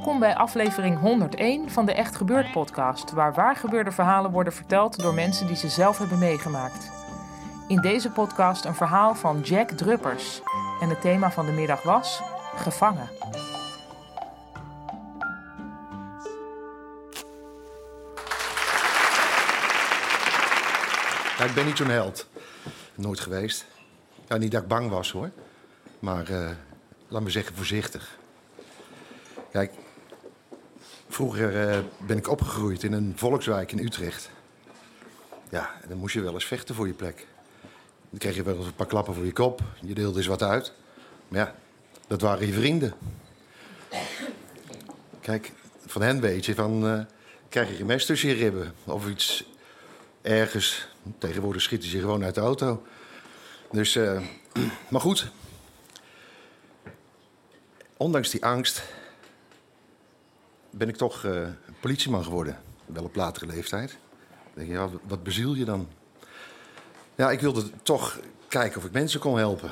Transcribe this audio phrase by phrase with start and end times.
[0.00, 5.14] Welkom bij aflevering 101 van de Echt Gebeurd podcast, waar waargebeurde verhalen worden verteld door
[5.14, 6.90] mensen die ze zelf hebben meegemaakt.
[7.68, 10.40] In deze podcast een verhaal van Jack Druppers
[10.80, 12.22] en het thema van de middag was
[12.56, 13.08] gevangen.
[21.46, 22.28] Ik ben niet zo'n held.
[22.94, 23.66] Nooit geweest.
[24.28, 25.30] Ja, niet dat ik bang was hoor.
[25.98, 26.50] Maar eh,
[27.08, 28.18] laat me zeggen voorzichtig.
[29.50, 29.72] Kijk,
[31.10, 34.30] vroeger eh, ben ik opgegroeid in een volkswijk in Utrecht.
[35.48, 37.26] Ja, dan moest je wel eens vechten voor je plek.
[38.10, 39.60] Dan kreeg je wel eens een paar klappen voor je kop.
[39.80, 40.72] Je deelde eens wat uit.
[41.28, 41.54] Maar ja,
[42.06, 42.94] dat waren je vrienden.
[45.20, 45.52] Kijk,
[45.86, 46.86] van hen weet je van...
[46.86, 47.00] eh,
[47.48, 48.74] krijg je geen mes tussen je ribben.
[48.84, 49.44] Of iets
[50.22, 50.88] ergens.
[51.18, 52.82] Tegenwoordig schieten ze gewoon uit de auto.
[53.70, 54.20] Dus, eh,
[54.90, 55.30] maar goed.
[57.96, 58.82] Ondanks die angst
[60.70, 61.48] ben ik toch eh,
[61.80, 62.58] politieman geworden.
[62.86, 63.90] Wel op latere leeftijd.
[63.90, 65.88] Dan denk je, ja, wat beziel je dan?
[67.14, 69.70] Ja, ik wilde toch kijken of ik mensen kon helpen.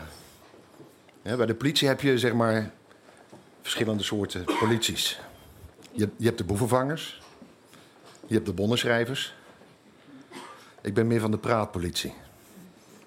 [1.23, 2.71] Bij de politie heb je zeg maar
[3.63, 5.21] verschillende soorten polities.
[5.93, 7.23] Je, je hebt de boevenvangers.
[8.27, 9.35] Je hebt de bonnenschrijvers.
[10.81, 12.15] Ik ben meer van de praatpolitie.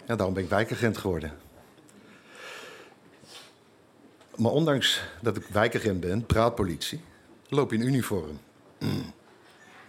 [0.06, 1.34] Ja, daarom ben ik wijkagent geworden.
[4.36, 7.02] Maar ondanks dat ik wijkagent ben, praatpolitie,
[7.52, 8.40] loop je in uniform.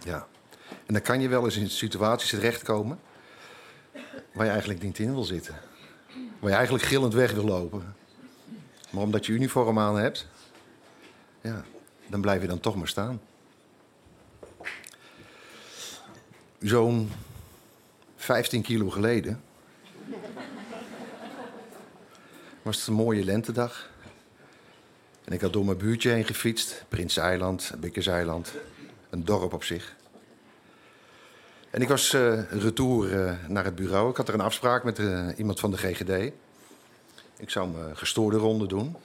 [0.04, 0.26] Ja.
[0.86, 3.00] En dan kan je wel eens in situaties terechtkomen
[4.32, 5.54] waar je eigenlijk niet in wil zitten.
[6.38, 7.94] Waar je eigenlijk gillend weg wil lopen.
[8.90, 10.26] Maar omdat je uniform aan hebt,
[11.40, 11.64] ja,
[12.06, 13.20] dan blijf je dan toch maar staan.
[16.58, 17.10] Zo'n
[18.16, 19.42] 15 kilo geleden
[22.62, 23.91] was het een mooie lentedag.
[25.24, 26.84] En ik had door mijn buurtje heen gefietst.
[26.88, 28.52] Prinseiland, Bikkerseiland.
[29.10, 29.94] Een dorp op zich.
[31.70, 34.10] En ik was eh retour eh, naar het bureau.
[34.10, 36.32] Ik had er een afspraak met eh, iemand van de GGD.
[37.36, 38.96] Ik zou mijn gestoorde ronde doen.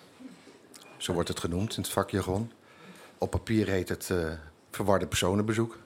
[0.97, 2.51] Zo wordt het genoemd in het vakjargon.
[3.17, 4.11] Op papier heet het
[4.71, 5.77] verwarde personenbezoek.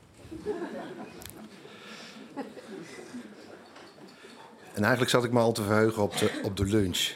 [4.74, 7.12] En eigenlijk zat ik me al te verheugen op de, op de lunch.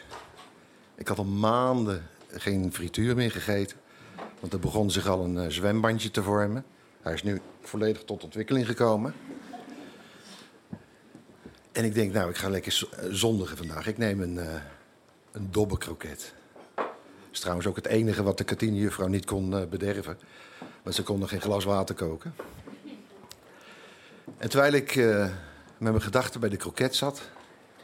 [0.95, 3.77] Ik had al maanden geen frituur meer gegeten.
[4.39, 6.65] Want er begon zich al een eh, zwembandje te vormen.
[7.01, 9.13] Hij is nu volledig tot ontwikkeling gekomen.
[11.71, 13.87] En ik denk, nou, ik ga lekker eh, zondigen vandaag.
[13.87, 14.53] Ik neem een, eh
[15.31, 16.33] een dobbelkroket.
[16.75, 16.85] Dat
[17.31, 20.17] is trouwens ook het enige wat de kantinejuffrouw niet kon bederven.
[20.83, 22.35] Want ze kon nog geen glas water koken.
[24.37, 24.95] En terwijl ik
[25.77, 27.21] met mijn gedachten bij de kroket zat...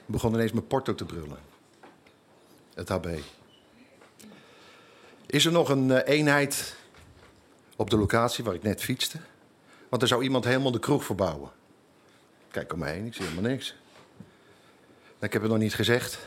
[0.05, 1.37] begon ineens mijn porto te brullen.
[2.73, 3.07] Het HB.
[5.31, 6.75] Is er nog een eh, eenheid
[7.75, 9.17] op de locatie waar ik net fietste?
[9.89, 11.49] Want er zou iemand helemaal de kroeg verbouwen.
[12.51, 13.75] Kijk om me heen, ik zie helemaal niks.
[15.19, 16.19] Ik heb het nog niet gezegd.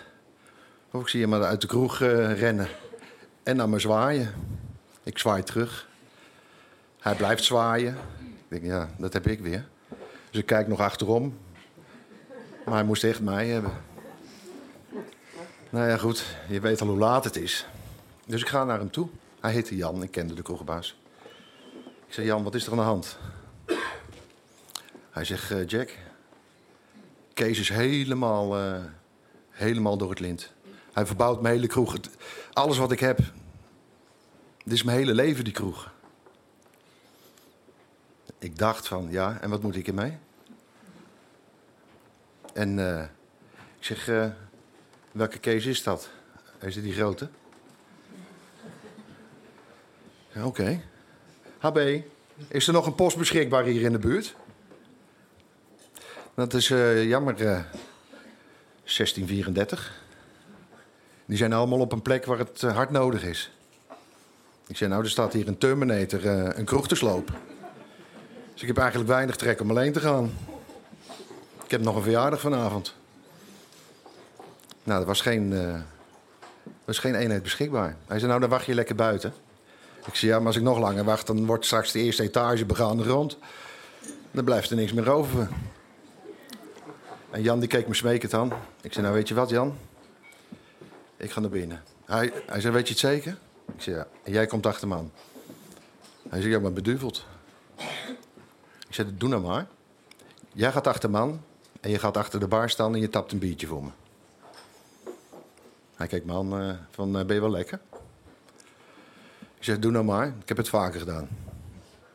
[0.91, 2.69] Of ik zie hem uit de kroeg eh, rennen.
[3.43, 4.35] En naar me zwaaien.
[5.03, 5.89] Ik zwaai terug.
[7.01, 7.97] Hij blijft zwaaien.
[8.21, 9.65] Ik denk, ja, dat heb ik weer.
[10.31, 11.39] Dus ik kijk nog achterom.
[12.65, 13.73] Maar hij moest echt mij hebben.
[15.71, 16.25] Nou ja, goed.
[16.49, 17.67] Je weet al hoe laat het is.
[18.27, 19.09] Dus ik ga naar hem toe.
[19.41, 20.03] Hij heette Jan.
[20.03, 20.97] Ik kende de kroegbaas.
[22.07, 23.19] Ik zeg, Jan, wat is er aan de hand?
[25.11, 25.97] Hij zegt, eh, Jack...
[27.35, 28.85] Kees is helemaal, eh,
[29.51, 30.53] helemaal door het lint.
[30.93, 31.97] Hij verbouwt mijn hele kroeg.
[32.53, 33.19] Alles wat ik heb.
[34.65, 35.93] Dit is mijn hele leven, die kroeg.
[38.39, 40.19] Ik dacht van, ja, en wat moet ik ermee?
[42.53, 43.03] En eh,
[43.79, 44.07] ik zeg,
[45.13, 46.11] welke Kees is dat?
[46.61, 47.29] Is het die grote?
[50.43, 50.81] Oké.
[51.59, 52.01] HB,
[52.49, 54.35] is er nog een post beschikbaar hier in de buurt?
[56.35, 57.35] Dat is eh, jammer.
[57.35, 57.61] eh
[58.85, 60.03] 1634.
[61.27, 63.51] Die zijn allemaal op een plek waar het eh, hard nodig is.
[64.67, 67.35] Ik zei, nou, er staat hier een Terminator eh, een kroeg te slopen.
[68.53, 70.33] Dus ik heb eigenlijk weinig trek om alleen te gaan.
[71.65, 72.95] Ik heb nog een verjaardag vanavond.
[74.83, 75.55] Nou, er was geen,
[76.85, 77.97] was geen eenheid beschikbaar.
[78.07, 79.33] Hij zei, nou, dan wacht je lekker buiten.
[80.07, 81.27] Ik zei, ja, maar als ik nog langer wacht...
[81.27, 83.39] dan wordt straks de eerste etage begaande grond.
[84.31, 85.49] Dan blijft er niks meer over.
[87.31, 88.53] En Jan die keek me smekend aan.
[88.81, 89.77] Ik zei, nou weet je wat Jan?
[91.17, 91.83] Ik ga naar binnen.
[92.05, 93.39] Hij, hij zei, weet je het zeker?
[93.77, 94.07] Ik zei, ja.
[94.23, 95.13] En jij komt achter me aan.
[96.29, 97.25] Hij zei, ja, maar beduveld.
[98.89, 99.67] Ik zei, doe nou maar.
[100.53, 101.45] Jij gaat achter me aan.
[101.81, 103.91] En je gaat achter de bar staan en je tapt een biertje voor me.
[105.95, 107.81] Hij keek me aan uh, van, uh, ben je wel lekker?
[109.65, 110.27] Ik zeg, doe nou maar.
[110.27, 111.29] Ik heb het vaker gedaan.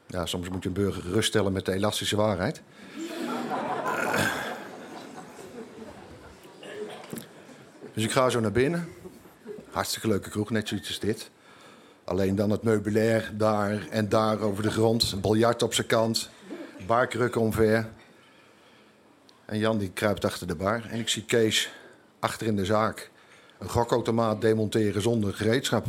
[0.07, 2.61] Ja, soms moet je een burger geruststellen met de elastische waarheid.
[7.93, 8.87] Dus ik ga zo naar binnen.
[9.71, 11.29] Hartstikke leuke kroeg, net zoiets als dit.
[12.03, 15.11] Alleen dan het meubilair daar en daar over de grond.
[15.11, 16.29] Een biljart op zijn kant.
[16.87, 17.89] Barkruk omver.
[19.45, 20.85] En Jan die kruipt achter de bar.
[20.89, 21.71] En ik zie Kees
[22.19, 23.09] achter in de zaak
[23.57, 25.85] een gokautomaat demonteren zonder gereedschap.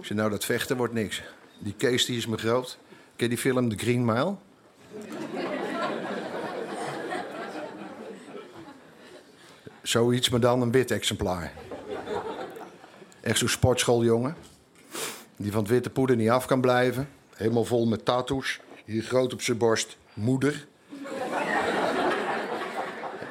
[0.00, 1.22] Ik zei, nou dat vechten wordt niks.
[1.58, 2.78] Die Kees die is me groot.
[3.16, 4.34] Ken die film The Green Mile?
[9.82, 11.52] Zoiets, maar dan een wit exemplaar.
[13.20, 14.36] Echt zo'n sportschooljongen.
[15.36, 17.08] Die van het witte poeder niet af kan blijven.
[17.34, 18.60] Helemaal vol met tattoos.
[18.84, 19.96] Hier groot op zijn borst.
[20.14, 20.66] Moeder.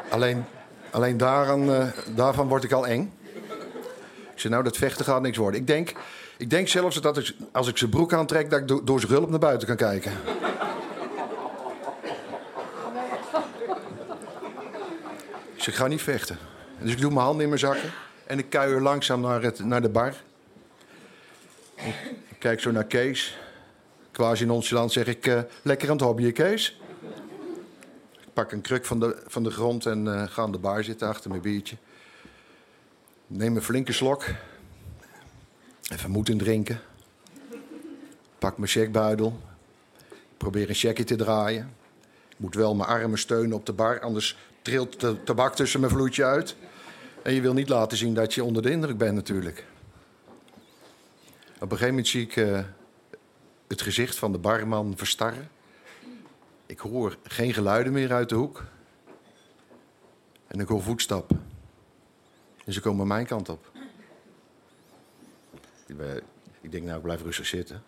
[0.10, 0.46] alleen
[0.92, 3.14] alleen daaraan, uh, daarvan word ik al eng.
[4.34, 5.60] Ik zei, nou, dat vechten gaat niks worden.
[5.60, 5.94] Ik denk,
[6.40, 8.50] ik denk zelfs dat ik, als ik zijn broek aantrek...
[8.50, 10.12] dat ik do door zijn hulp naar buiten kan kijken.
[15.56, 16.38] zeg, ik ga niet vechten.
[16.80, 17.92] Dus ik doe mijn handen in mijn zakken
[18.26, 20.14] en ik kuier langzaam naar, naar de bar.
[22.28, 23.38] Ik kijk zo naar Kees.
[24.12, 26.80] Quasi nonchalant zeg ik, uh, lekker aan het hobby, Kees.
[28.20, 30.84] Ik pak een kruk van de, van de grond en uh, ga aan de bar
[30.84, 31.76] zitten achter mijn biertje.
[33.28, 34.26] Neem een flinke slok.
[35.90, 36.82] Even moed drinken.
[38.40, 39.40] Pak mijn checkbuidel.
[40.38, 41.76] Probeer een checkje te draaien.
[42.38, 46.26] Moet wel mijn armen steunen op de bar, anders trilt de tabak tussen mijn vloeitje
[46.26, 46.56] uit.
[47.24, 49.66] En je wil niet laten zien dat je onder de indruk bent natuurlijk.
[51.54, 52.60] Op een gegeven moment zie ik uh,
[53.68, 55.50] het gezicht van de barman verstarren.
[56.66, 58.64] Ik hoor geen geluiden meer uit de hoek.
[60.48, 61.46] En ik hoor voetstappen.
[62.66, 63.79] En ze komen mijn kant op.
[66.62, 67.84] Ik denk, nou, ik blijf rustig zitten.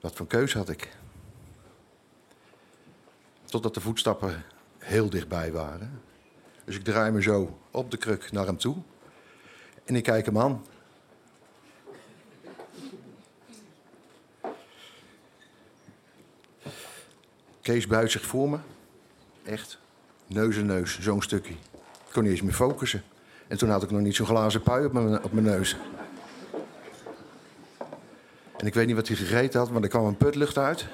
[0.00, 0.88] Wat voor keus had ik?
[3.44, 4.44] Totdat de voetstappen
[4.78, 6.02] heel dichtbij waren.
[6.64, 8.76] Dus ik draai me zo op de kruk naar hem toe.
[9.84, 10.64] En ik kijk hem aan.
[17.62, 18.58] Kees buigt zich voor me.
[19.42, 19.78] Echt.
[20.26, 21.52] Neus en neus, zo'n stukje.
[21.52, 23.02] Ik kon niet eens meer focussen.
[23.48, 25.76] En toen had ik nog niet zo'n glazen pui op mijn, op mijn neus.
[28.60, 30.86] En ik weet niet wat hij gegeten had, maar er kwam een putlucht uit.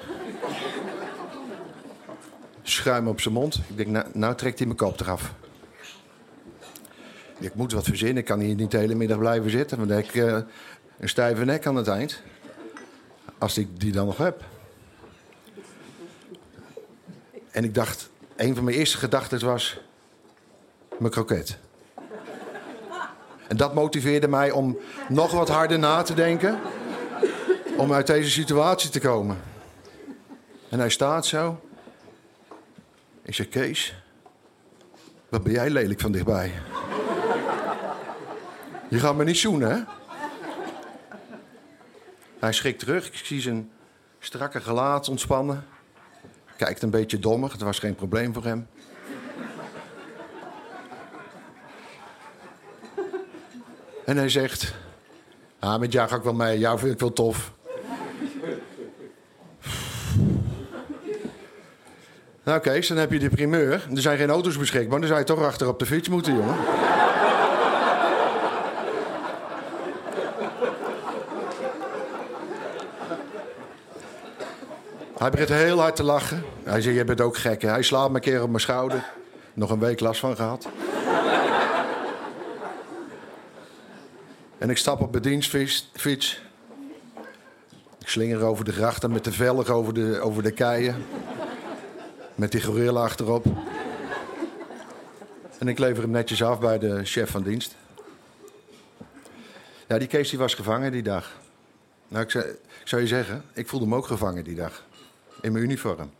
[2.63, 3.55] Schuim op zijn mond.
[3.55, 5.33] Ik denk, nou, nou trekt hij mijn kop eraf.
[7.39, 8.17] Ik moet wat verzinnen.
[8.17, 9.77] Ik kan hier niet de hele middag blijven zitten.
[9.77, 10.37] Want dan heb ik uh,
[10.99, 12.21] een stijve nek aan het eind.
[13.37, 14.43] Als ik die dan nog heb.
[17.51, 19.79] En ik dacht, een van mijn eerste gedachten was...
[20.97, 21.57] mijn kroket.
[23.47, 24.77] En dat motiveerde mij om
[25.09, 26.59] nog wat harder na te denken...
[27.77, 29.37] om uit deze situatie te komen.
[30.69, 31.59] En hij staat zo.
[33.21, 33.93] Ik zeg, Kees...
[35.29, 36.51] wat ben jij lelijk van dichtbij.
[38.89, 39.83] Je gaat me niet zoenen, hè?
[42.39, 43.07] Hij schrikt terug.
[43.07, 43.71] Ik zie zijn
[44.19, 45.65] strakke gelaat ontspannen.
[46.57, 47.51] Kijkt een beetje dommig.
[47.51, 48.67] Het was geen probleem voor hem.
[54.05, 54.73] En hij zegt...
[55.59, 56.59] Ah, met jou ga ik wel mee.
[56.59, 57.55] Jou vind ik wel tof.
[62.47, 63.87] Nou Kees, dan heb je de primeur.
[63.95, 64.99] Er zijn geen auto's beschikbaar.
[64.99, 66.55] Dan zou je toch achter op de fiets moeten, jongen.
[75.17, 76.43] Hij begint heel hard te lachen.
[76.63, 77.61] Hij zegt, je bent ook gek.
[77.61, 79.03] Hij slaat me een keer op mijn schouder.
[79.53, 80.67] Nog een week last van gehad.
[84.57, 86.41] en ik stap op mijn dienstfiets.
[87.99, 91.05] Ik slinger over de grachten met de velg over de, over de keien.
[92.37, 93.45] Met die gorilla achterop.
[95.59, 97.75] En ik lever hem netjes af bij de chef van dienst.
[99.87, 101.31] Ja, die Kees die was gevangen die dag.
[102.07, 104.85] Nou, ik, ik zou je zeggen, ik voelde me ook gevangen die dag
[105.41, 106.11] in mijn uniform.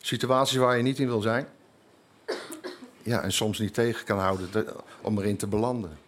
[0.00, 1.46] Situaties waar je niet in wil zijn.
[3.02, 4.66] Ja, en soms niet tegen kan houden
[5.00, 5.98] om erin te belanden.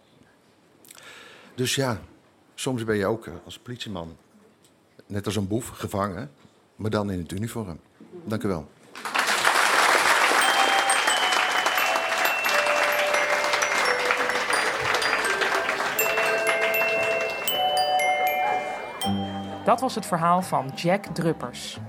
[1.55, 2.01] Dus ja,
[2.55, 4.17] soms ben je ook eh, als politieman,
[5.05, 6.31] net als een boef, gevangen,
[6.75, 7.79] maar dan in het uniform.
[8.23, 8.67] Dank u wel.
[19.63, 21.79] Dat was het verhaal van Jack Druppers.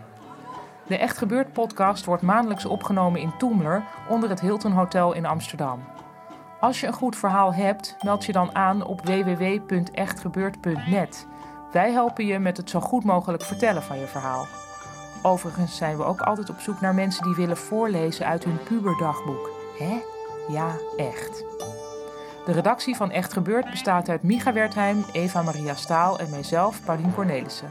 [0.87, 5.83] De Echt Gebeurd podcast wordt maandelijks opgenomen in Toemler onder het Hilton Hotel in Amsterdam.
[6.61, 11.27] Als je een goed verhaal hebt, meld je dan aan op www.echtgebeurd.net.
[11.73, 14.47] Wij helpen je met het zo goed mogelijk vertellen van je verhaal.
[15.23, 19.51] Overigens zijn we ook altijd op zoek naar mensen die willen voorlezen uit hun puberdagboek.
[19.79, 20.01] Hè?
[20.49, 21.45] Ja, echt.
[22.45, 27.15] De redactie van Echt Gebeurd bestaat uit Micha Wertheim, Eva Maria Staal en mijzelf, Paulien
[27.15, 27.71] Cornelissen.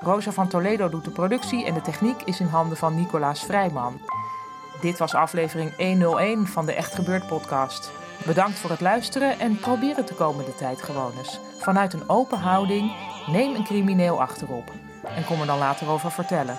[0.00, 4.00] Rosa van Toledo doet de productie en de techniek is in handen van Nicolaas Vrijman.
[4.80, 7.92] Dit was aflevering 101 van de Echt Gebeurd podcast.
[8.26, 11.40] Bedankt voor het luisteren en probeer het de komende tijd gewoon eens.
[11.58, 12.92] Vanuit een open houding,
[13.26, 14.72] neem een crimineel achterop.
[15.16, 16.58] En kom er dan later over vertellen.